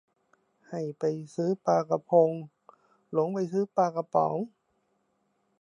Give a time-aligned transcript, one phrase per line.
[0.69, 1.03] ให้ไป
[1.35, 2.29] ซื้อปลากะพง
[3.11, 4.35] หลงไปซื้อปลากระป๋อง